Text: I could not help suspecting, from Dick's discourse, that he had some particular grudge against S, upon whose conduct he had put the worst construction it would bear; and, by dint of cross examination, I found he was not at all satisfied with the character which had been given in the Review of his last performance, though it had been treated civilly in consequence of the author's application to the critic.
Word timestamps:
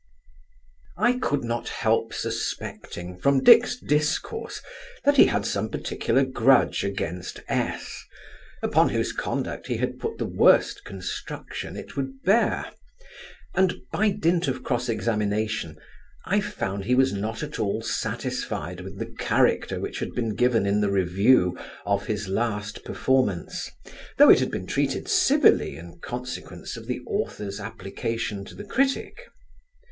I 0.97 1.19
could 1.19 1.43
not 1.43 1.69
help 1.69 2.11
suspecting, 2.11 3.19
from 3.19 3.43
Dick's 3.43 3.75
discourse, 3.77 4.59
that 5.05 5.17
he 5.17 5.27
had 5.27 5.45
some 5.45 5.69
particular 5.69 6.25
grudge 6.25 6.83
against 6.83 7.41
S, 7.47 8.03
upon 8.63 8.89
whose 8.89 9.13
conduct 9.13 9.67
he 9.67 9.77
had 9.77 9.99
put 9.99 10.17
the 10.17 10.25
worst 10.25 10.83
construction 10.85 11.77
it 11.77 11.95
would 11.95 12.23
bear; 12.23 12.71
and, 13.53 13.75
by 13.91 14.09
dint 14.09 14.47
of 14.47 14.63
cross 14.63 14.89
examination, 14.89 15.77
I 16.25 16.39
found 16.41 16.85
he 16.85 16.95
was 16.95 17.13
not 17.13 17.43
at 17.43 17.59
all 17.59 17.83
satisfied 17.83 18.81
with 18.81 18.97
the 18.97 19.05
character 19.19 19.79
which 19.79 19.99
had 19.99 20.13
been 20.15 20.33
given 20.33 20.65
in 20.65 20.81
the 20.81 20.89
Review 20.89 21.55
of 21.85 22.07
his 22.07 22.27
last 22.27 22.83
performance, 22.83 23.69
though 24.17 24.31
it 24.31 24.39
had 24.39 24.49
been 24.49 24.65
treated 24.65 25.07
civilly 25.07 25.77
in 25.77 25.99
consequence 25.99 26.75
of 26.75 26.87
the 26.87 27.01
author's 27.05 27.59
application 27.59 28.43
to 28.45 28.55
the 28.55 28.65
critic. 28.65 29.27